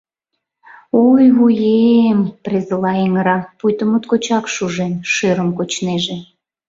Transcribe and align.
—Ой, 1.07 1.25
вуе-эм...— 1.37 2.19
презыла 2.43 2.93
эҥыра, 3.05 3.37
пуйто 3.57 3.83
моткочак 3.91 4.45
шужен, 4.53 4.93
шӧрым 5.13 5.49
кочнеже. 5.57 6.17